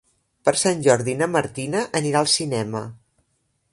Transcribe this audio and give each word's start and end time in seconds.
Per 0.47 0.53
Sant 0.61 0.79
Jordi 0.87 1.13
na 1.19 1.27
Martina 1.33 1.83
anirà 2.01 2.25
al 2.25 2.33
cinema. 2.37 2.83